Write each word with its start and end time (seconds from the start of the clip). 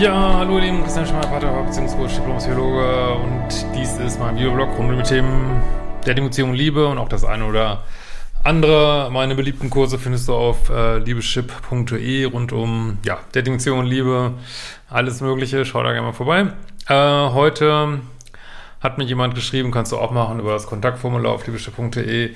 Ja, 0.00 0.38
hallo 0.38 0.54
ihr 0.54 0.62
Lieben, 0.62 0.82
Christian 0.82 1.06
Schmeier, 1.06 1.26
Pater, 1.26 1.62
Beziehungscoach, 1.62 2.14
Diplompsychologe 2.14 3.16
und 3.16 3.48
dies 3.76 3.98
ist 3.98 4.18
mein 4.18 4.34
Videoblog 4.34 4.70
rund 4.78 4.92
um 4.92 4.96
die 4.96 5.02
Themen 5.02 5.62
Dating, 6.06 6.24
Beziehung, 6.24 6.54
Liebe 6.54 6.86
und 6.86 6.96
auch 6.96 7.10
das 7.10 7.22
eine 7.22 7.44
oder 7.44 7.82
andere. 8.42 9.10
Meine 9.12 9.34
beliebten 9.34 9.68
Kurse 9.68 9.98
findest 9.98 10.26
du 10.28 10.32
auf 10.32 10.70
äh, 10.70 10.96
liebeschip.de 11.00 12.24
rund 12.24 12.50
um 12.54 12.96
ja, 13.04 13.18
Beziehung 13.30 13.80
und 13.80 13.84
Liebe, 13.84 14.32
alles 14.88 15.20
mögliche. 15.20 15.66
Schau 15.66 15.82
da 15.82 15.92
gerne 15.92 16.06
mal 16.06 16.12
vorbei. 16.14 16.46
Äh, 16.88 17.34
heute 17.34 18.00
hat 18.80 18.96
mir 18.96 19.04
jemand 19.04 19.34
geschrieben, 19.34 19.70
kannst 19.70 19.92
du 19.92 19.98
auch 19.98 20.12
machen 20.12 20.40
über 20.40 20.54
das 20.54 20.66
Kontaktformular 20.66 21.34
auf 21.34 21.46
liebeschip.de 21.46 22.34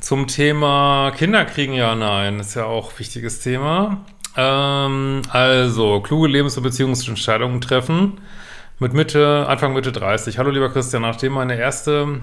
zum 0.00 0.28
Thema 0.28 1.12
Kinder 1.14 1.44
kriegen 1.44 1.74
ja 1.74 1.94
nein. 1.94 2.40
ist 2.40 2.54
ja 2.54 2.64
auch 2.64 2.92
ein 2.92 2.98
wichtiges 2.98 3.40
Thema. 3.40 3.98
Ähm, 4.36 5.22
also, 5.30 6.00
kluge 6.00 6.28
Lebens- 6.28 6.56
und 6.56 6.62
Beziehungsentscheidungen 6.62 7.60
treffen. 7.60 8.20
Mit 8.78 8.94
Mitte, 8.94 9.46
Anfang 9.48 9.74
Mitte 9.74 9.92
30. 9.92 10.38
Hallo 10.38 10.50
lieber 10.50 10.70
Christian, 10.70 11.02
nachdem 11.02 11.32
meine 11.32 11.56
erste 11.56 12.20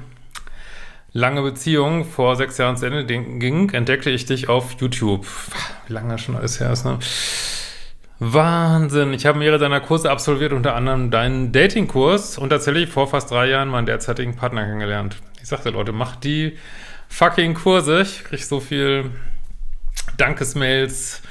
lange 1.14 1.42
Beziehung 1.42 2.06
vor 2.06 2.36
sechs 2.36 2.58
Jahren 2.58 2.78
zu 2.78 2.86
Ende 2.86 3.06
ging, 3.06 3.70
entdeckte 3.70 4.10
ich 4.10 4.26
dich 4.26 4.50
auf 4.50 4.74
YouTube. 4.80 5.26
Wie 5.88 5.94
lange 5.94 6.10
das 6.10 6.22
schon 6.22 6.36
alles 6.36 6.60
her 6.60 6.72
ist, 6.72 6.86
ne? 6.86 7.00
Wahnsinn. 8.20 9.14
Ich 9.14 9.26
habe 9.26 9.40
mehrere 9.40 9.60
deiner 9.60 9.80
Kurse 9.80 10.12
absolviert, 10.12 10.52
unter 10.52 10.76
anderem 10.76 11.10
deinen 11.10 11.54
Datingkurs 11.54 12.38
und 12.38 12.50
tatsächlich 12.50 12.90
vor 12.90 13.08
fast 13.08 13.32
drei 13.32 13.48
Jahren 13.48 13.70
meinen 13.70 13.86
derzeitigen 13.86 14.36
Partner 14.36 14.66
kennengelernt. 14.66 15.16
Ich 15.42 15.48
sagte, 15.48 15.70
Leute, 15.70 15.94
macht 15.94 16.26
die 16.26 16.58
fucking 17.08 17.54
Kurse. 17.54 18.02
Ich 18.02 18.26
kriege 18.26 18.44
so 18.44 18.60
viel 18.60 19.12
Dankesmails. 20.18 21.22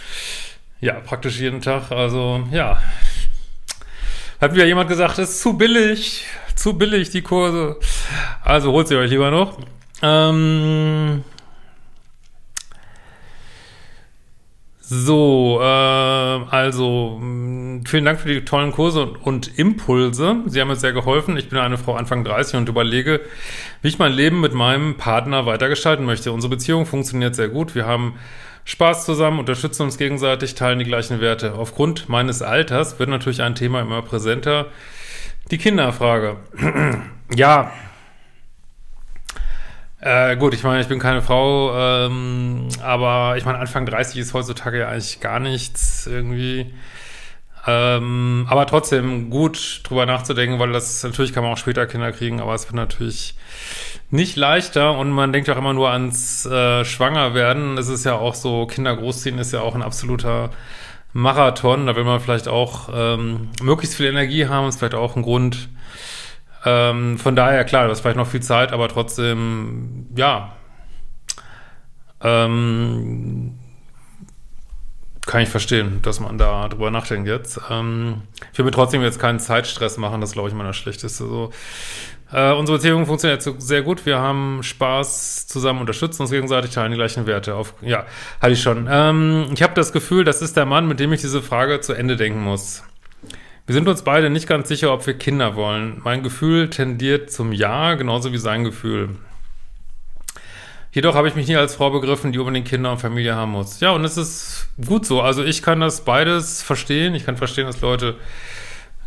Ja, 0.81 0.95
praktisch 1.01 1.41
jeden 1.41 1.61
Tag. 1.61 1.91
Also, 1.91 2.47
ja. 2.53 2.79
Hat 4.41 4.55
wieder 4.55 4.67
jemand 4.67 4.89
gesagt, 4.89 5.19
es 5.19 5.31
ist 5.31 5.41
zu 5.41 5.55
billig. 5.55 6.25
Zu 6.55 6.75
billig, 6.75 7.11
die 7.11 7.23
Kurse. 7.23 7.77
Also 8.43 8.73
holt 8.73 8.89
sie 8.89 8.97
euch 8.97 9.11
lieber 9.11 9.31
noch. 9.31 9.59
Ähm 10.03 11.25
so, 14.81 15.59
äh, 15.61 15.65
also 15.65 17.21
vielen 17.85 18.05
Dank 18.05 18.21
für 18.21 18.29
die 18.29 18.45
tollen 18.45 18.73
Kurse 18.73 19.03
und, 19.03 19.17
und, 19.23 19.59
Impulse. 19.59 20.37
Sie 20.47 20.61
haben 20.61 20.69
mir 20.69 20.77
sehr 20.77 20.93
geholfen. 20.93 21.37
Ich 21.37 21.49
bin 21.49 21.59
eine 21.59 21.77
Frau 21.77 21.95
Anfang 21.95 22.25
30 22.25 22.57
und 22.57 22.69
überlege, 22.69 23.21
wie 23.83 23.89
ich 23.89 23.99
mein 23.99 24.13
Leben 24.13 24.41
mit 24.41 24.55
meinem 24.55 24.97
Partner 24.97 25.47
weitergestalten 25.47 26.07
möchte. 26.07 26.33
Unsere 26.33 26.51
Beziehung 26.51 26.87
funktioniert 26.87 27.35
sehr 27.35 27.49
gut. 27.49 27.75
Wir 27.75 27.87
haben 27.87 28.15
Spaß 28.69 29.07
zusammen, 29.07 29.39
unterstützen 29.39 29.85
uns 29.85 29.97
gegenseitig, 29.97 30.55
teilen 30.55 30.79
die 30.79 30.85
gleichen 30.85 31.23
Werte. 31.23 31.55
Aufgrund 31.55 32.11
meines 32.11 32.43
Alters 32.43 32.99
wird 32.99 33.09
natürlich 33.09 33.41
ein 33.41 33.55
Thema 33.55 33.81
immer 33.81 34.03
präsenter. 34.03 34.67
Die 35.51 35.57
Kinderfrage. 35.57 36.37
ja. 37.35 37.73
Äh, 40.01 40.37
gut, 40.37 40.53
ich 40.53 40.65
meine, 40.65 40.83
ich 40.83 40.87
bin 40.87 40.99
keine 40.99 41.23
Frau, 41.23 41.75
ähm, 41.75 42.69
aber 42.83 43.39
ich 43.39 43.47
meine, 43.47 43.59
Anfang 43.59 43.87
30 43.87 44.19
ist 44.21 44.35
heutzutage 44.35 44.81
ja 44.81 44.89
eigentlich 44.89 45.21
gar 45.21 45.41
nichts 45.41 46.07
irgendwie. 46.07 46.75
Ähm, 47.67 48.47
aber 48.51 48.67
trotzdem 48.67 49.31
gut 49.31 49.81
drüber 49.85 50.05
nachzudenken, 50.05 50.59
weil 50.59 50.73
das 50.73 51.03
natürlich 51.03 51.33
kann 51.33 51.43
man 51.43 51.55
auch 51.55 51.59
später 51.59 51.87
Kinder 51.87 52.13
kriegen, 52.13 52.39
aber 52.39 52.53
es 52.53 52.67
wird 52.67 52.75
natürlich 52.75 53.35
nicht 54.11 54.37
leichter 54.37 54.97
und 54.97 55.11
man 55.11 55.33
denkt 55.33 55.51
auch 55.51 55.57
immer 55.57 55.75
nur 55.75 55.91
ans 55.91 56.47
äh, 56.47 56.85
Schwangerwerden. 56.85 57.77
Es 57.77 57.89
ist 57.89 58.05
ja 58.05 58.15
auch 58.15 58.35
so, 58.35 58.67
Kinder 58.67 58.97
großziehen 58.97 59.39
ist 59.39 59.53
ja 59.53 59.61
auch 59.61 59.75
ein 59.75 59.83
absoluter 59.83 60.51
Marathon. 61.13 61.87
Da 61.87 61.97
will 61.97 62.05
man 62.05 62.21
vielleicht 62.21 62.49
auch 62.49 62.89
ähm, 62.93 63.51
möglichst 63.63 63.97
viel 63.97 64.07
Energie 64.07 64.47
haben, 64.47 64.69
ist 64.69 64.79
vielleicht 64.79 64.95
auch 64.95 65.17
ein 65.17 65.23
Grund. 65.23 65.69
Ähm, 66.65 67.19
von 67.19 67.37
daher, 67.37 67.65
klar, 67.65 67.85
du 67.85 67.91
hast 67.91 68.01
vielleicht 68.01 68.17
noch 68.17 68.27
viel 68.27 68.43
Zeit, 68.43 68.73
aber 68.73 68.89
trotzdem, 68.89 70.07
ja. 70.17 70.53
Ähm, 72.21 73.58
kann 75.29 75.43
ich 75.43 75.51
verstehen, 75.51 76.01
dass 76.03 76.21
man 76.21 76.39
da 76.39 76.69
drüber 76.69 76.91
nachdenkt 76.91 77.29
jetzt. 77.29 77.61
Ähm, 77.71 78.23
ich 78.51 78.59
will 78.59 78.65
mir 78.65 78.71
trotzdem 78.71 79.03
jetzt 79.03 79.21
keinen 79.21 79.39
Zeitstress 79.39 79.99
machen, 79.99 80.21
das 80.23 80.33
glaube 80.33 80.49
ich 80.49 80.55
mal 80.55 80.65
das 80.65 80.77
Schlechteste. 80.77 81.27
So. 81.27 81.51
Äh, 82.33 82.53
unsere 82.53 82.79
Beziehung 82.79 83.05
funktioniert 83.05 83.43
sehr 83.43 83.83
gut. 83.83 84.07
Wir 84.07 84.19
haben 84.19 84.63
Spaß 84.63 85.47
zusammen, 85.47 85.81
unterstützen 85.81 86.23
uns 86.23 86.31
gegenseitig, 86.31 86.71
teilen 86.71 86.93
die 86.93 86.97
gleichen 86.97 87.27
Werte. 87.27 87.55
Auf, 87.57 87.75
ja, 87.83 88.07
hatte 88.41 88.53
ich 88.53 88.63
schon. 88.63 88.89
Ähm, 88.91 89.51
ich 89.53 89.63
habe 89.63 89.75
das 89.75 89.93
Gefühl, 89.93 90.25
das 90.25 90.41
ist 90.41 90.57
der 90.57 90.65
Mann, 90.65 90.89
mit 90.89 90.99
dem 90.99 91.13
ich 91.13 91.21
diese 91.21 91.43
Frage 91.43 91.81
zu 91.81 91.93
Ende 91.93 92.17
denken 92.17 92.43
muss. 92.43 92.83
Wir 93.67 93.75
sind 93.75 93.87
uns 93.87 94.03
beide 94.03 94.31
nicht 94.31 94.49
ganz 94.49 94.67
sicher, 94.69 94.95
ob 94.95 95.07
wir 95.07 95.13
Kinder 95.13 95.55
wollen. 95.57 96.01
Mein 96.03 96.23
Gefühl 96.23 96.71
tendiert 96.71 97.31
zum 97.31 97.53
Ja, 97.53 97.95
genauso 97.95 98.33
wie 98.33 98.39
sein 98.39 98.65
Gefühl. 98.65 99.11
Jedoch 100.91 101.15
habe 101.15 101.29
ich 101.29 101.35
mich 101.35 101.47
nie 101.47 101.57
als 101.57 101.75
Frau 101.75 101.91
begriffen, 101.91 102.33
die 102.33 102.39
unbedingt 102.39 102.67
Kinder 102.67 102.91
und 102.93 102.99
Familie 102.99 103.35
haben 103.35 103.53
muss. 103.53 103.81
Ja, 103.81 103.91
und 103.91 104.05
es 104.05 104.17
ist 104.17 104.69
gut 104.87 105.05
so. 105.05 105.21
Also 105.21 105.45
ich 105.45 105.63
kann 105.63 105.81
das 105.81 106.05
beides 106.05 106.63
verstehen. 106.63 107.15
Ich 107.15 107.27
kann 107.27 107.37
verstehen, 107.37 107.67
dass 107.67 107.81
Leute 107.83 108.17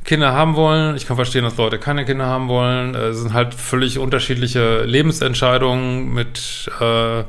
Kinder 0.04 0.32
haben 0.34 0.56
wollen. 0.56 0.96
Ich 0.96 1.08
kann 1.08 1.16
verstehen, 1.16 1.44
dass 1.44 1.58
Leute 1.58 1.80
keine 1.80 2.06
Kinder 2.06 2.26
haben 2.26 2.48
wollen. 2.48 2.96
Es 2.96 3.18
sind 3.18 3.34
halt 3.34 3.54
völlig 3.54 3.98
unterschiedliche 3.98 4.84
Lebensentscheidungen 4.84 6.14
mit, 6.14 6.70
äh, 6.80 7.24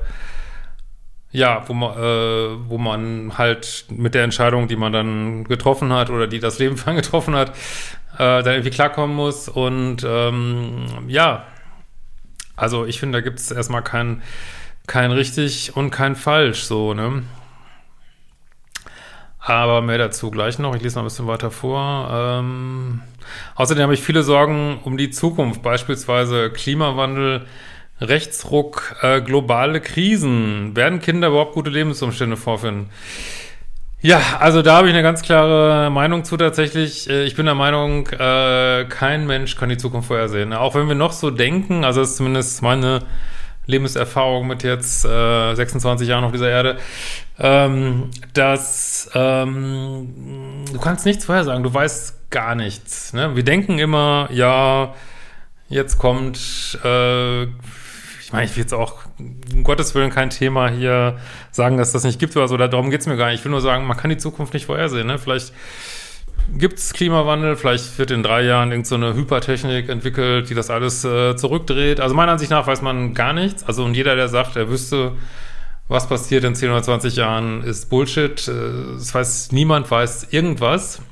ja, 1.33 1.63
wo 1.67 1.73
man, 1.73 1.99
äh, 1.99 2.69
wo 2.69 2.79
man 2.79 3.37
halt 3.39 3.87
mit 3.91 4.15
der 4.15 4.25
Entscheidung, 4.25 4.69
die 4.69 4.77
man 4.77 4.93
dann 4.93 5.45
getroffen 5.45 5.93
hat 5.93 6.11
oder 6.11 6.27
die 6.27 6.41
das 6.41 6.59
Leben 6.59 6.77
getroffen 6.85 7.35
hat, 7.35 7.51
äh, 8.15 8.43
dann 8.43 8.53
irgendwie 8.53 8.71
klarkommen 8.71 9.17
muss. 9.17 9.49
Und 9.49 10.05
ähm, 10.07 10.87
ja, 11.09 11.47
also 12.57 12.87
ich 12.87 13.01
finde, 13.01 13.19
da 13.19 13.23
gibt 13.23 13.39
es 13.39 13.51
erstmal 13.51 13.83
kein, 13.83 14.23
kein 14.87 15.11
richtig 15.13 15.77
und 15.77 15.91
kein 15.91 16.17
falsch, 16.17 16.63
so, 16.63 16.95
ne? 16.95 17.23
Aber 19.45 19.83
mehr 19.83 19.99
dazu 19.99 20.31
gleich 20.31 20.59
noch. 20.61 20.75
Ich 20.77 20.83
lese 20.83 20.97
noch 20.97 21.03
ein 21.03 21.07
bisschen 21.07 21.27
weiter 21.27 21.51
vor. 21.51 22.09
Ähm, 22.13 23.03
außerdem 23.57 23.83
habe 23.83 23.95
ich 23.95 24.01
viele 24.03 24.23
Sorgen 24.23 24.79
um 24.85 24.97
die 24.97 25.11
Zukunft, 25.11 25.63
beispielsweise 25.63 26.51
Klimawandel, 26.51 27.47
Rechtsruck, 28.01 28.97
äh, 29.03 29.21
globale 29.21 29.81
Krisen. 29.81 30.77
Werden 30.77 31.01
Kinder 31.01 31.29
überhaupt 31.29 31.55
gute 31.55 31.71
Lebensumstände 31.71 32.37
vorfinden? 32.37 32.91
Ja, 34.05 34.21
also 34.41 34.63
da 34.63 34.79
habe 34.79 34.89
ich 34.89 34.95
eine 34.95 35.05
ganz 35.05 35.23
klare 35.23 35.89
Meinung 35.89 36.25
zu 36.25 36.37
tatsächlich. 36.37 37.09
Äh, 37.09 37.23
ich 37.23 37.37
bin 37.37 37.47
der 37.47 37.55
Meinung, 37.55 38.09
äh, 38.09 38.85
kein 38.89 39.29
Mensch 39.29 39.55
kann 39.55 39.69
die 39.69 39.77
Zukunft 39.77 40.09
vorhersehen. 40.09 40.53
Auch 40.53 40.75
wenn 40.75 40.89
wir 40.89 40.97
noch 40.97 41.13
so 41.13 41.31
denken, 41.31 41.85
also 41.85 42.01
das 42.01 42.11
ist 42.11 42.17
zumindest 42.17 42.63
meine 42.63 43.05
Lebenserfahrung 43.67 44.49
mit 44.49 44.65
jetzt 44.65 45.05
äh, 45.05 45.55
26 45.55 46.09
Jahren 46.09 46.25
auf 46.25 46.33
dieser 46.33 46.51
Erde, 46.51 46.79
ähm, 47.39 48.11
dass 48.35 49.09
ähm, 49.15 50.65
du 50.73 50.81
kannst 50.81 51.07
nichts 51.07 51.25
vorhersagen, 51.25 51.63
du 51.63 51.73
weißt 51.73 52.31
gar 52.31 52.57
nichts. 52.57 53.13
Ne? 53.13 53.37
Wir 53.37 53.45
denken 53.45 53.79
immer, 53.79 54.29
ja, 54.33 54.95
jetzt 55.69 55.99
kommt, 55.99 56.77
äh, 56.83 57.47
ich 58.33 58.35
meine, 58.35 58.47
ich 58.47 58.57
will 58.57 58.63
jetzt 58.63 58.73
auch 58.73 58.95
um 59.53 59.63
Gottes 59.63 59.95
Willen 59.95 60.09
kein 60.09 60.31
Thema 60.31 60.71
hier 60.71 61.19
sagen, 61.51 61.77
dass 61.77 61.93
das 61.93 62.03
nicht 62.03 62.19
gibt 62.19 62.35
oder 62.35 62.49
so, 62.49 62.57
darum 62.57 62.89
geht's 62.89 63.05
mir 63.05 63.19
gar 63.19 63.27
nicht. 63.27 63.41
Ich 63.41 63.45
will 63.45 63.51
nur 63.51 63.61
sagen, 63.61 63.87
man 63.87 63.95
kann 63.95 64.09
die 64.09 64.17
Zukunft 64.17 64.55
nicht 64.55 64.65
vorhersehen. 64.65 65.07
Ne? 65.07 65.19
Vielleicht 65.19 65.53
gibt 66.57 66.79
es 66.79 66.95
Klimawandel, 66.95 67.57
vielleicht 67.57 67.99
wird 67.99 68.11
in 68.11 68.23
drei 68.23 68.41
Jahren 68.41 68.71
irgendeine 68.73 69.13
so 69.13 69.19
Hypertechnik 69.19 69.91
entwickelt, 69.91 70.49
die 70.49 70.55
das 70.55 70.71
alles 70.71 71.05
äh, 71.05 71.37
zurückdreht. 71.37 72.01
Also 72.01 72.15
meiner 72.15 72.33
Ansicht 72.33 72.51
nach 72.51 72.67
weiß 72.67 72.81
man 72.81 73.13
gar 73.13 73.35
nichts. 73.35 73.65
Also 73.65 73.85
und 73.85 73.95
jeder, 73.95 74.17
der 74.17 74.29
sagt, 74.29 74.57
er 74.57 74.71
wüsste, 74.71 75.13
was 75.89 76.09
passiert 76.09 76.45
in 76.45 76.55
10 76.55 76.71
oder 76.71 76.83
20 76.83 77.17
Jahren, 77.17 77.63
ist 77.63 77.91
Bullshit. 77.91 78.49
Äh, 78.49 78.95
das 78.95 79.15
weiß, 79.15 79.53
niemand 79.53 79.91
weiß 79.91 80.29
irgendwas. 80.31 81.03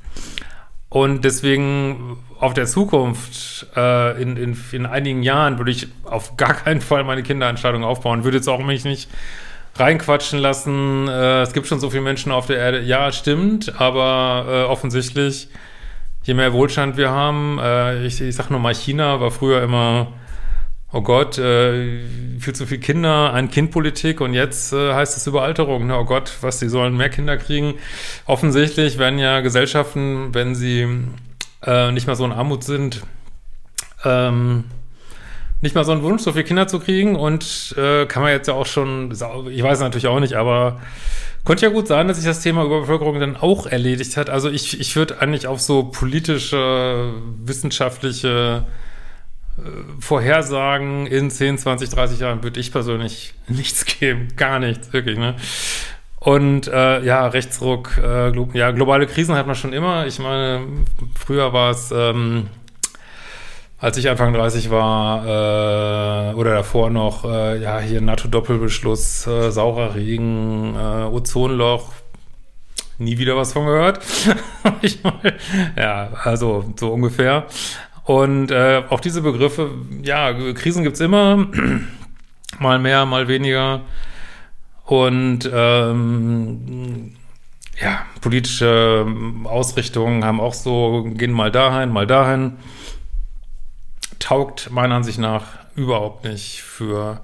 Und 0.91 1.25
deswegen 1.25 2.19
auf 2.41 2.53
der 2.53 2.67
Zukunft, 2.67 3.67
äh, 3.77 4.21
in, 4.21 4.37
in, 4.37 4.57
in 4.73 4.87
einigen 4.87 5.23
Jahren, 5.23 5.57
würde 5.57 5.71
ich 5.71 5.87
auf 6.05 6.37
gar 6.37 6.55
keinen 6.55 6.81
Fall 6.81 7.05
meine 7.05 7.23
Kinderentscheidung 7.23 7.85
aufbauen. 7.85 8.25
Würde 8.25 8.39
jetzt 8.39 8.49
auch 8.49 8.59
mich 8.59 8.85
nicht 8.85 9.09
reinquatschen 9.77 10.41
lassen. 10.41 11.07
Äh, 11.07 11.43
es 11.43 11.53
gibt 11.53 11.69
schon 11.69 11.79
so 11.79 11.91
viele 11.91 12.03
Menschen 12.03 12.33
auf 12.33 12.47
der 12.47 12.59
Erde. 12.59 12.81
Ja, 12.81 13.13
stimmt, 13.13 13.81
aber 13.81 14.47
äh, 14.49 14.63
offensichtlich, 14.65 15.49
je 16.25 16.35
mehr 16.35 16.53
Wohlstand 16.53 16.97
wir 16.97 17.11
haben, 17.11 17.59
äh, 17.61 18.05
ich, 18.05 18.21
ich 18.21 18.35
sag 18.35 18.51
nur 18.51 18.59
mal, 18.59 18.75
China 18.75 19.21
war 19.21 19.31
früher 19.31 19.63
immer 19.63 20.09
oh 20.93 21.03
Gott, 21.03 21.39
äh, 21.39 22.01
viel 22.39 22.55
zu 22.55 22.67
viele 22.67 22.81
Kinder, 22.81 23.33
ein 23.33 23.51
Kindpolitik 23.51 24.21
und 24.21 24.35
jetzt 24.35 24.73
äh, 24.73 24.95
heißt 24.95 25.17
es 25.17 25.27
Überalterung. 25.27 25.87
Ne? 25.87 25.97
Oh 25.99 26.05
Gott, 26.05 26.33
was, 26.41 26.59
die 26.59 26.69
sollen 26.69 26.97
mehr 26.97 27.11
Kinder 27.11 27.37
kriegen. 27.37 27.75
Offensichtlich 28.27 28.99
werden 28.99 29.19
ja 29.19 29.41
Gesellschaften, 29.41 30.35
wenn 30.35 30.55
sie 30.55 30.89
äh, 31.65 31.93
nicht 31.93 32.07
mal 32.07 32.17
so 32.17 32.25
in 32.25 32.33
Armut 32.33 32.65
sind, 32.65 33.03
ähm, 34.05 34.65
nicht 35.61 35.75
mal 35.75 35.85
so 35.85 35.93
einen 35.93 36.03
Wunsch, 36.03 36.23
so 36.23 36.33
viele 36.33 36.45
Kinder 36.45 36.67
zu 36.67 36.81
kriegen 36.81 37.17
und 37.17 37.75
äh, 37.77 38.07
kann 38.07 38.23
man 38.23 38.33
jetzt 38.33 38.49
ja 38.49 38.55
auch 38.55 38.67
schon, 38.67 39.13
ich 39.13 39.63
weiß 39.63 39.81
natürlich 39.81 40.07
auch 40.07 40.21
nicht, 40.21 40.35
aber 40.35 40.81
könnte 41.45 41.67
ja 41.67 41.73
gut 41.73 41.87
sein, 41.87 42.09
dass 42.09 42.17
sich 42.17 42.27
das 42.27 42.41
Thema 42.41 42.65
Überbevölkerung 42.65 43.19
dann 43.21 43.37
auch 43.37 43.67
erledigt 43.67 44.17
hat. 44.17 44.29
Also 44.29 44.51
ich, 44.51 44.81
ich 44.81 44.97
würde 44.97 45.21
eigentlich 45.21 45.47
auf 45.47 45.61
so 45.61 45.85
politische, 45.85 47.13
wissenschaftliche 47.45 48.67
Vorhersagen 49.99 51.07
in 51.07 51.31
10, 51.31 51.59
20, 51.59 51.91
30 51.91 52.21
Jahren 52.21 52.43
würde 52.43 52.61
ich 52.61 52.73
persönlich 52.73 53.35
nichts 53.49 53.85
geben. 53.85 54.29
Gar 54.37 54.59
nichts, 54.59 54.93
wirklich, 54.93 55.19
ne? 55.19 55.37
Und 56.21 56.69
äh, 56.69 57.03
ja, 57.03 57.27
Rechtsruck, 57.29 57.97
äh, 57.97 58.31
glo 58.31 58.51
ja, 58.53 58.73
globale 58.73 59.07
Krisen 59.07 59.35
hat 59.37 59.47
man 59.47 59.57
schon 59.57 59.73
immer. 59.73 60.07
Ich 60.07 60.19
meine, 60.19 60.67
früher 61.19 61.55
war 61.55 61.71
es, 61.71 61.91
ähm, 61.93 62.49
als 63.79 63.97
ich 63.97 64.11
Anfang 64.11 64.35
30 64.35 64.71
war, 64.71 65.25
äh, 65.25 66.35
oder 66.35 66.56
davor 66.56 66.91
noch, 66.91 67.25
äh, 67.25 67.63
ja, 67.63 67.81
hier 67.81 68.03
NATO-Doppelbeschluss, 68.03 69.27
äh, 69.27 69.51
saurer 69.51 69.95
Regen, 69.95 70.77
äh, 70.77 71.05
Ozonloch, 71.05 71.91
nie 72.99 73.17
wieder 73.17 73.35
was 73.37 73.55
von 73.55 73.65
gehört. 73.65 74.01
ja, 75.77 76.11
also 76.23 76.67
so 76.79 76.93
ungefähr. 76.93 77.47
Und 78.11 78.51
äh, 78.51 78.83
auch 78.91 78.99
diese 78.99 79.23
Begriffe, 79.23 79.71
ja, 80.03 80.33
Krisen 80.53 80.83
gibt's 80.83 80.99
immer, 80.99 81.47
mal 82.59 82.81
mehr, 82.81 83.07
mal 83.07 83.29
weniger. 83.29 83.83
Und 84.85 85.49
ähm, 85.55 87.15
ja, 87.81 88.05
politische 88.21 89.07
Ausrichtungen 89.45 90.25
haben 90.25 90.41
auch 90.41 90.55
so, 90.55 91.05
gehen 91.07 91.31
mal 91.31 91.53
dahin, 91.53 91.93
mal 91.93 92.09
dahin. 92.09 92.57
Taugt 94.19 94.73
meiner 94.73 94.97
Ansicht 94.97 95.21
nach 95.21 95.45
überhaupt 95.77 96.25
nicht 96.25 96.63
für 96.63 97.21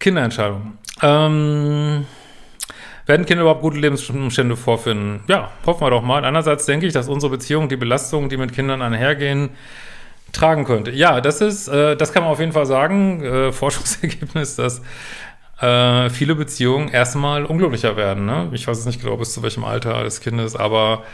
Kinderentscheidungen. 0.00 0.78
Ähm, 1.00 2.06
werden 3.06 3.26
Kinder 3.26 3.42
überhaupt 3.42 3.62
gute 3.62 3.78
Lebensumstände 3.78 4.56
vorfinden? 4.56 5.20
Ja, 5.28 5.50
hoffen 5.66 5.82
wir 5.82 5.90
doch 5.90 6.02
mal. 6.02 6.24
Andererseits 6.24 6.66
denke 6.66 6.86
ich, 6.86 6.92
dass 6.92 7.08
unsere 7.08 7.30
Beziehung 7.30 7.68
die 7.68 7.76
Belastungen, 7.76 8.28
die 8.28 8.36
mit 8.36 8.52
Kindern 8.52 8.82
einhergehen, 8.82 9.50
tragen 10.32 10.64
könnte. 10.64 10.90
Ja, 10.90 11.20
das 11.20 11.40
ist, 11.40 11.68
äh, 11.68 11.96
das 11.96 12.12
kann 12.12 12.22
man 12.22 12.32
auf 12.32 12.40
jeden 12.40 12.52
Fall 12.52 12.66
sagen. 12.66 13.22
Äh, 13.22 13.52
Forschungsergebnis, 13.52 14.56
dass 14.56 14.82
äh, 15.60 16.10
viele 16.10 16.34
Beziehungen 16.34 16.88
erstmal 16.88 17.44
unglücklicher 17.44 17.96
werden. 17.96 18.26
Ne? 18.26 18.50
Ich 18.52 18.66
weiß 18.66 18.78
es 18.78 18.86
nicht 18.86 19.00
genau, 19.00 19.16
bis 19.16 19.32
zu 19.32 19.42
welchem 19.42 19.64
Alter 19.64 20.02
des 20.02 20.20
Kindes, 20.20 20.56
aber 20.56 21.04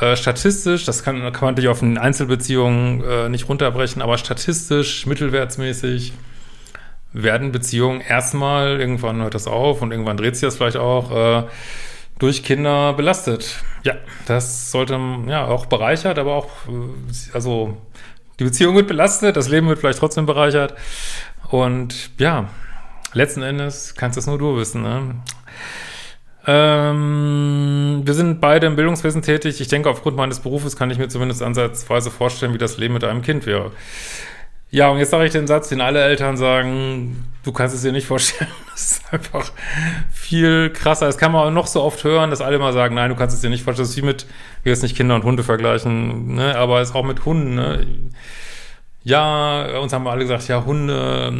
äh, 0.00 0.16
statistisch, 0.16 0.84
das 0.84 1.02
kann, 1.02 1.20
kann 1.32 1.44
man 1.44 1.54
natürlich 1.54 1.70
auf 1.70 1.82
Einzelbeziehungen 1.82 3.02
äh, 3.02 3.28
nicht 3.28 3.48
runterbrechen, 3.48 4.02
aber 4.02 4.18
statistisch, 4.18 5.06
mittelwertsmäßig 5.06 6.12
werden 7.22 7.50
Beziehungen 7.50 8.00
erstmal, 8.00 8.78
irgendwann 8.78 9.22
hört 9.22 9.34
das 9.34 9.46
auf 9.46 9.80
und 9.82 9.90
irgendwann 9.90 10.16
dreht 10.16 10.36
sich 10.36 10.46
das 10.46 10.56
vielleicht 10.56 10.76
auch, 10.76 11.10
äh, 11.10 11.48
durch 12.18 12.42
Kinder 12.42 12.92
belastet. 12.92 13.62
Ja, 13.84 13.94
das 14.26 14.70
sollte 14.70 14.98
ja 15.26 15.46
auch 15.46 15.66
bereichert, 15.66 16.18
aber 16.18 16.34
auch, 16.34 16.48
äh, 16.68 17.32
also 17.32 17.76
die 18.38 18.44
Beziehung 18.44 18.76
wird 18.76 18.88
belastet, 18.88 19.36
das 19.36 19.48
Leben 19.48 19.68
wird 19.68 19.78
vielleicht 19.78 19.98
trotzdem 19.98 20.26
bereichert. 20.26 20.74
Und 21.50 22.10
ja, 22.18 22.48
letzten 23.12 23.42
Endes 23.42 23.94
kannst 23.94 24.18
es 24.18 24.26
nur 24.26 24.38
du 24.38 24.56
wissen. 24.56 24.82
Ne? 24.82 25.16
Ähm, 26.46 28.02
wir 28.04 28.14
sind 28.14 28.40
beide 28.40 28.66
im 28.66 28.76
Bildungswesen 28.76 29.22
tätig. 29.22 29.60
Ich 29.60 29.68
denke, 29.68 29.88
aufgrund 29.88 30.16
meines 30.16 30.40
Berufes 30.40 30.76
kann 30.76 30.90
ich 30.90 30.98
mir 30.98 31.08
zumindest 31.08 31.42
ansatzweise 31.42 32.10
vorstellen, 32.10 32.52
wie 32.52 32.58
das 32.58 32.76
Leben 32.76 32.94
mit 32.94 33.04
einem 33.04 33.22
Kind 33.22 33.46
wäre. 33.46 33.72
Ja, 34.76 34.90
und 34.90 34.98
jetzt 34.98 35.08
sage 35.08 35.24
ich 35.24 35.32
den 35.32 35.46
Satz, 35.46 35.70
den 35.70 35.80
alle 35.80 36.04
Eltern 36.04 36.36
sagen, 36.36 37.24
du 37.44 37.50
kannst 37.50 37.74
es 37.74 37.80
dir 37.80 37.92
nicht 37.92 38.06
vorstellen. 38.06 38.50
Das 38.70 38.90
ist 38.90 39.10
einfach 39.10 39.50
viel 40.12 40.68
krasser. 40.68 41.06
Das 41.06 41.16
kann 41.16 41.32
man 41.32 41.54
noch 41.54 41.66
so 41.66 41.82
oft 41.82 42.04
hören, 42.04 42.28
dass 42.28 42.42
alle 42.42 42.58
mal 42.58 42.74
sagen, 42.74 42.94
nein, 42.94 43.08
du 43.08 43.16
kannst 43.16 43.34
es 43.34 43.40
dir 43.40 43.48
nicht 43.48 43.64
vorstellen. 43.64 43.86
Das 43.86 43.96
ist 43.96 43.96
wie 43.96 44.04
mit, 44.04 44.26
wir 44.64 44.72
jetzt 44.72 44.82
nicht 44.82 44.94
Kinder 44.94 45.14
und 45.14 45.24
Hunde 45.24 45.42
vergleichen, 45.44 46.34
ne? 46.34 46.54
aber 46.58 46.82
es 46.82 46.90
ist 46.90 46.94
auch 46.94 47.06
mit 47.06 47.24
Hunden. 47.24 47.54
Ne? 47.54 47.86
Ja, 49.02 49.78
uns 49.78 49.94
haben 49.94 50.06
alle 50.06 50.24
gesagt, 50.24 50.46
ja, 50.46 50.62
Hunde, 50.66 51.32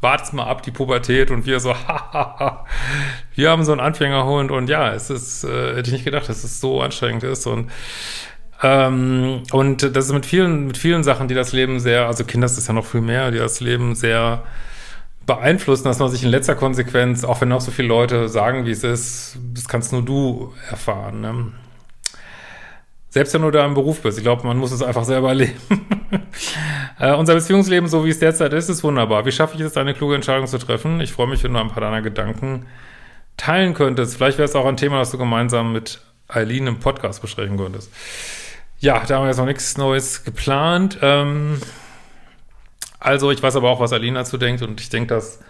wart's 0.00 0.32
mal 0.32 0.48
ab, 0.48 0.64
die 0.64 0.72
Pubertät. 0.72 1.30
Und 1.30 1.46
wir 1.46 1.60
so, 1.60 1.72
hahaha, 1.86 2.66
wir 3.36 3.50
haben 3.50 3.62
so 3.62 3.70
einen 3.70 3.80
Anfängerhund. 3.80 4.50
Und 4.50 4.68
ja, 4.68 4.92
es 4.94 5.10
ist, 5.10 5.44
äh, 5.44 5.76
hätte 5.76 5.90
ich 5.90 5.92
nicht 5.92 6.04
gedacht, 6.04 6.28
dass 6.28 6.42
es 6.42 6.60
so 6.60 6.82
anstrengend 6.82 7.22
ist. 7.22 7.46
Und 7.46 7.70
ähm, 8.62 9.42
und 9.52 9.82
das 9.82 10.06
ist 10.06 10.12
mit 10.12 10.26
vielen, 10.26 10.66
mit 10.66 10.76
vielen 10.76 11.04
Sachen, 11.04 11.28
die 11.28 11.34
das 11.34 11.52
Leben 11.52 11.78
sehr, 11.78 12.06
also 12.06 12.24
Kinder 12.24 12.46
ist 12.46 12.66
ja 12.66 12.74
noch 12.74 12.86
viel 12.86 13.00
mehr, 13.00 13.30
die 13.30 13.38
das 13.38 13.60
Leben 13.60 13.94
sehr 13.94 14.42
beeinflussen, 15.26 15.84
dass 15.84 15.98
man 15.98 16.08
sich 16.08 16.24
in 16.24 16.30
letzter 16.30 16.54
Konsequenz, 16.54 17.22
auch 17.22 17.40
wenn 17.40 17.52
auch 17.52 17.60
so 17.60 17.70
viele 17.70 17.88
Leute 17.88 18.28
sagen, 18.28 18.66
wie 18.66 18.70
es 18.70 18.82
ist, 18.82 19.38
das 19.54 19.68
kannst 19.68 19.92
nur 19.92 20.02
du 20.02 20.54
erfahren. 20.70 21.20
Ne? 21.20 21.52
Selbst 23.10 23.34
wenn 23.34 23.42
du 23.42 23.50
da 23.50 23.64
im 23.64 23.74
Beruf 23.74 24.02
bist. 24.02 24.18
Ich 24.18 24.24
glaube, 24.24 24.46
man 24.46 24.56
muss 24.56 24.72
es 24.72 24.82
einfach 24.82 25.04
selber 25.04 25.28
erleben. 25.30 25.60
äh, 26.98 27.14
unser 27.14 27.34
Beziehungsleben, 27.34 27.88
so 27.88 28.04
wie 28.04 28.10
es 28.10 28.18
derzeit 28.18 28.52
ist, 28.52 28.68
ist 28.68 28.82
wunderbar. 28.82 29.24
Wie 29.24 29.32
schaffe 29.32 29.54
ich 29.56 29.60
es, 29.60 29.76
eine 29.76 29.94
kluge 29.94 30.14
Entscheidung 30.14 30.46
zu 30.46 30.58
treffen? 30.58 31.00
Ich 31.00 31.12
freue 31.12 31.28
mich, 31.28 31.44
wenn 31.44 31.52
du 31.52 31.60
ein 31.60 31.68
paar 31.68 31.82
deiner 31.82 32.02
Gedanken 32.02 32.66
teilen 33.36 33.74
könntest. 33.74 34.16
Vielleicht 34.16 34.38
wäre 34.38 34.48
es 34.48 34.56
auch 34.56 34.66
ein 34.66 34.76
Thema, 34.76 34.98
das 34.98 35.10
du 35.10 35.18
gemeinsam 35.18 35.72
mit 35.72 36.00
Eileen 36.26 36.66
im 36.66 36.80
Podcast 36.80 37.22
besprechen 37.22 37.56
könntest. 37.56 37.90
Ja, 38.80 39.04
da 39.04 39.16
haben 39.16 39.24
wir 39.24 39.28
jetzt 39.28 39.38
noch 39.38 39.46
nichts 39.46 39.76
Neues 39.76 40.22
geplant. 40.22 40.98
Ähm, 41.02 41.60
also, 43.00 43.32
ich 43.32 43.42
weiß 43.42 43.56
aber 43.56 43.70
auch, 43.70 43.80
was 43.80 43.92
Alina 43.92 44.20
dazu 44.20 44.38
denkt 44.38 44.62
und 44.62 44.80
ich 44.80 44.88
denke, 44.88 45.14
dass, 45.14 45.40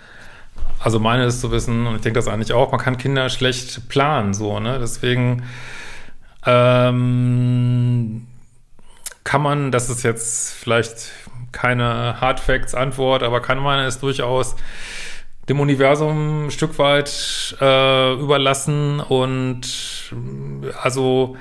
also 0.81 0.99
meine 0.99 1.27
ist 1.27 1.41
zu 1.43 1.51
wissen 1.51 1.87
und 1.87 1.97
ich 1.97 2.01
denke 2.01 2.19
das 2.19 2.29
eigentlich 2.29 2.55
auch, 2.55 2.73
man 2.73 2.81
kann 2.81 2.97
Kinder 2.97 3.29
schlecht 3.29 3.89
planen, 3.89 4.33
so, 4.33 4.61
ne? 4.61 4.79
Deswegen 4.81 5.43
ähm, 6.47 8.27
kann 9.25 9.43
man, 9.43 9.73
das 9.73 9.91
ist 9.91 10.05
jetzt 10.05 10.55
vielleicht 10.55 11.11
keine 11.53 12.21
Hard 12.21 12.41
Facts 12.41 12.75
Antwort, 12.75 13.23
aber 13.23 13.41
kann 13.43 13.59
man 13.59 13.81
es 13.81 14.01
durchaus 14.01 14.57
dem 15.51 15.61
Universum 15.61 16.47
ein 16.47 16.51
Stück 16.51 16.79
weit 16.79 17.57
äh, 17.61 18.13
überlassen 18.15 19.01
und 19.01 19.67
also 20.83 21.37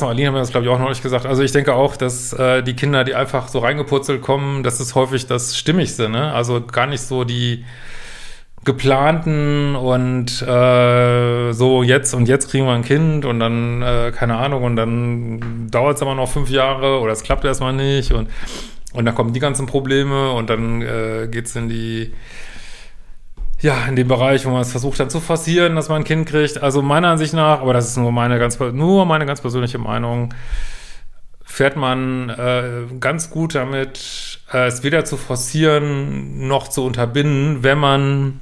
noch, 0.00 0.08
Aline 0.08 0.28
hat 0.28 0.34
mir 0.34 0.40
das, 0.40 0.50
glaube 0.50 0.66
ich, 0.66 0.72
auch 0.72 0.78
noch 0.78 0.88
nicht 0.88 1.02
gesagt. 1.02 1.26
Also 1.26 1.42
ich 1.42 1.52
denke 1.52 1.74
auch, 1.74 1.96
dass 1.96 2.32
äh, 2.32 2.62
die 2.62 2.74
Kinder, 2.74 3.02
die 3.04 3.14
einfach 3.14 3.48
so 3.48 3.58
reingepurzelt 3.58 4.22
kommen, 4.22 4.62
das 4.62 4.80
ist 4.80 4.94
häufig 4.94 5.26
das 5.26 5.56
Stimmigste, 5.56 6.08
ne? 6.08 6.32
Also 6.32 6.60
gar 6.60 6.86
nicht 6.86 7.00
so 7.00 7.24
die 7.24 7.64
geplanten 8.64 9.74
und 9.74 10.42
äh, 10.42 11.52
so 11.52 11.82
jetzt 11.82 12.14
und 12.14 12.28
jetzt 12.28 12.50
kriegen 12.50 12.66
wir 12.66 12.74
ein 12.74 12.84
Kind 12.84 13.24
und 13.24 13.40
dann, 13.40 13.82
äh, 13.82 14.12
keine 14.14 14.36
Ahnung, 14.36 14.64
und 14.64 14.76
dann 14.76 15.68
dauert 15.70 15.96
es 15.96 16.02
aber 16.02 16.14
noch 16.14 16.30
fünf 16.30 16.50
Jahre 16.50 17.00
oder 17.00 17.12
es 17.12 17.22
klappt 17.22 17.44
erstmal 17.44 17.72
nicht 17.72 18.12
und, 18.12 18.28
und 18.92 19.04
dann 19.06 19.14
kommen 19.14 19.32
die 19.32 19.40
ganzen 19.40 19.66
Probleme 19.66 20.32
und 20.32 20.50
dann 20.50 20.82
äh, 20.82 21.28
geht's 21.30 21.56
in 21.56 21.70
die 21.70 22.12
ja, 23.60 23.84
in 23.86 23.96
dem 23.96 24.08
Bereich, 24.08 24.46
wo 24.46 24.50
man 24.50 24.62
es 24.62 24.70
versucht 24.70 25.00
dann 25.00 25.10
zu 25.10 25.20
forcieren, 25.20 25.76
dass 25.76 25.88
man 25.88 26.02
ein 26.02 26.04
Kind 26.04 26.28
kriegt. 26.28 26.62
Also 26.62 26.82
meiner 26.82 27.08
Ansicht 27.08 27.34
nach, 27.34 27.60
aber 27.60 27.74
das 27.74 27.88
ist 27.88 27.96
nur 27.96 28.12
meine 28.12 28.38
ganz, 28.38 28.58
nur 28.58 29.04
meine 29.04 29.26
ganz 29.26 29.40
persönliche 29.40 29.78
Meinung, 29.78 30.34
fährt 31.44 31.76
man 31.76 32.30
äh, 32.30 32.72
ganz 33.00 33.28
gut 33.28 33.54
damit, 33.54 34.40
äh, 34.52 34.66
es 34.66 34.82
weder 34.82 35.04
zu 35.04 35.16
forcieren 35.16 36.46
noch 36.46 36.68
zu 36.68 36.84
unterbinden, 36.84 37.62
wenn 37.62 37.78
man 37.78 38.40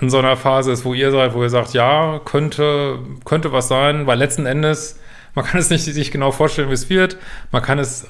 in 0.00 0.08
so 0.08 0.18
einer 0.18 0.36
Phase 0.36 0.72
ist, 0.72 0.84
wo 0.84 0.94
ihr 0.94 1.10
seid, 1.10 1.34
wo 1.34 1.42
ihr 1.42 1.50
sagt, 1.50 1.74
ja, 1.74 2.20
könnte, 2.24 3.00
könnte 3.24 3.52
was 3.52 3.68
sein, 3.68 4.06
weil 4.06 4.18
letzten 4.18 4.46
Endes, 4.46 4.98
man 5.34 5.44
kann 5.44 5.60
es 5.60 5.68
nicht 5.68 5.84
sich 5.84 6.10
genau 6.10 6.30
vorstellen, 6.30 6.70
wie 6.70 6.74
es 6.74 6.88
wird, 6.88 7.18
man 7.50 7.60
kann 7.60 7.78
es 7.78 8.06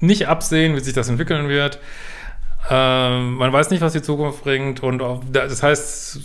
nicht 0.00 0.28
absehen, 0.28 0.76
wie 0.76 0.80
sich 0.80 0.92
das 0.92 1.08
entwickeln 1.08 1.48
wird. 1.48 1.78
Ähm, 2.70 3.34
man 3.34 3.52
weiß 3.52 3.70
nicht, 3.70 3.80
was 3.80 3.92
die 3.92 4.02
Zukunft 4.02 4.42
bringt 4.42 4.82
und 4.82 5.02
das 5.32 5.62
heißt, 5.62 6.20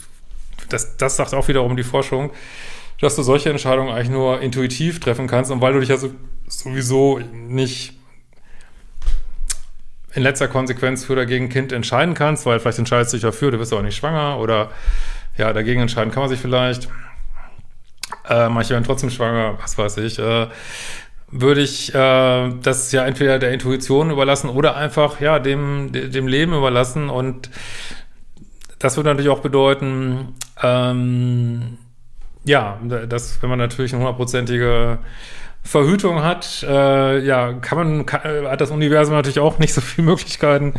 das, 0.69 0.97
das 0.97 1.15
sagt 1.15 1.33
auch 1.33 1.47
wiederum 1.47 1.75
die 1.75 1.83
Forschung, 1.83 2.31
dass 2.99 3.15
du 3.15 3.23
solche 3.23 3.49
Entscheidungen 3.49 3.93
eigentlich 3.93 4.09
nur 4.09 4.41
intuitiv 4.41 4.99
treffen 4.99 5.27
kannst 5.27 5.51
und 5.51 5.61
weil 5.61 5.73
du 5.73 5.79
dich 5.79 5.89
ja 5.89 5.97
so, 5.97 6.11
sowieso 6.47 7.19
nicht 7.19 7.93
in 10.13 10.23
letzter 10.23 10.47
Konsequenz 10.47 11.05
für 11.05 11.13
oder 11.13 11.25
gegen 11.25 11.49
Kind 11.49 11.71
entscheiden 11.71 12.13
kannst, 12.13 12.45
weil 12.45 12.59
vielleicht 12.59 12.79
entscheidest 12.79 13.13
du 13.13 13.17
dich 13.17 13.23
dafür, 13.23 13.51
du 13.51 13.57
bist 13.57 13.73
auch 13.73 13.81
nicht 13.81 13.95
schwanger 13.95 14.39
oder 14.39 14.71
ja, 15.37 15.53
dagegen 15.53 15.81
entscheiden 15.81 16.11
kann 16.11 16.21
man 16.21 16.29
sich 16.29 16.39
vielleicht. 16.39 16.89
Äh, 18.27 18.49
manche 18.49 18.71
werden 18.71 18.83
trotzdem 18.83 19.09
schwanger, 19.09 19.57
was 19.61 19.77
weiß 19.77 19.97
ich. 19.97 20.19
Äh, 20.19 20.47
würde 21.31 21.61
ich 21.61 21.93
äh, 21.95 22.49
das 22.61 22.91
ja 22.91 23.05
entweder 23.05 23.39
der 23.39 23.51
Intuition 23.51 24.11
überlassen 24.11 24.49
oder 24.49 24.75
einfach 24.75 25.19
ja 25.21 25.39
dem, 25.39 25.91
dem 25.91 26.27
Leben 26.27 26.53
überlassen. 26.53 27.09
Und 27.09 27.49
das 28.79 28.97
würde 28.97 29.09
natürlich 29.09 29.29
auch 29.29 29.39
bedeuten, 29.39 30.35
ähm, 30.61 31.77
ja, 32.43 32.79
dass 33.07 33.41
wenn 33.41 33.49
man 33.49 33.59
natürlich 33.59 33.93
eine 33.93 34.01
hundertprozentige 34.01 34.99
Verhütung 35.63 36.23
hat, 36.23 36.65
äh, 36.67 37.19
ja, 37.19 37.53
kann 37.53 37.77
man, 37.77 38.05
kann, 38.05 38.21
hat 38.47 38.61
das 38.61 38.71
Universum 38.71 39.13
natürlich 39.13 39.39
auch 39.39 39.59
nicht 39.59 39.73
so 39.73 39.81
viele 39.81 40.07
Möglichkeiten. 40.07 40.73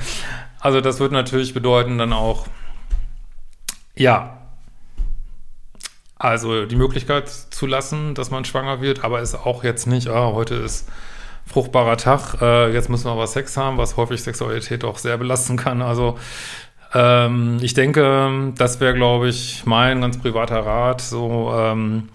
Also 0.60 0.80
das 0.80 1.00
würde 1.00 1.14
natürlich 1.14 1.54
bedeuten 1.54 1.98
dann 1.98 2.12
auch, 2.12 2.46
ja, 3.94 4.41
also 6.22 6.66
die 6.66 6.76
Möglichkeit 6.76 7.28
zu 7.28 7.66
lassen, 7.66 8.14
dass 8.14 8.30
man 8.30 8.44
schwanger 8.44 8.80
wird, 8.80 9.02
aber 9.02 9.20
ist 9.20 9.34
auch 9.34 9.64
jetzt 9.64 9.86
nicht, 9.86 10.06
ah, 10.06 10.32
heute 10.32 10.54
ist 10.54 10.88
fruchtbarer 11.46 11.96
Tag, 11.96 12.40
äh, 12.40 12.72
jetzt 12.72 12.88
müssen 12.88 13.06
wir 13.06 13.10
aber 13.10 13.26
Sex 13.26 13.56
haben, 13.56 13.76
was 13.76 13.96
häufig 13.96 14.22
Sexualität 14.22 14.84
auch 14.84 14.98
sehr 14.98 15.18
belasten 15.18 15.56
kann. 15.56 15.82
Also 15.82 16.16
ähm, 16.94 17.58
ich 17.60 17.74
denke, 17.74 18.52
das 18.56 18.78
wäre, 18.78 18.94
glaube 18.94 19.28
ich, 19.28 19.64
mein 19.66 20.00
ganz 20.00 20.16
privater 20.16 20.64
Rat, 20.64 21.00
so 21.00 21.52
ähm, 21.56 22.08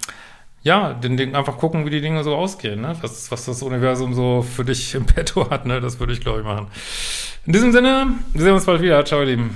ja, 0.64 0.94
den 0.94 1.18
Ding 1.18 1.36
einfach 1.36 1.58
gucken, 1.58 1.86
wie 1.86 1.90
die 1.90 2.02
Dinge 2.02 2.24
so 2.24 2.34
ausgehen, 2.34 2.80
ne? 2.80 2.96
Was, 3.02 3.30
was 3.30 3.44
das 3.44 3.62
Universum 3.62 4.14
so 4.14 4.42
für 4.42 4.64
dich 4.64 4.96
im 4.96 5.06
Petto 5.06 5.50
hat, 5.50 5.66
ne? 5.66 5.82
Das 5.82 6.00
würde 6.00 6.14
ich, 6.14 6.22
glaube 6.22 6.40
ich, 6.40 6.46
machen. 6.46 6.68
In 7.46 7.52
diesem 7.52 7.74
Sinne, 7.74 8.08
wir 8.34 8.42
sehen 8.42 8.54
uns 8.54 8.66
bald 8.66 8.82
wieder. 8.82 9.04
Ciao, 9.04 9.20
ihr 9.20 9.28
Lieben. 9.28 9.56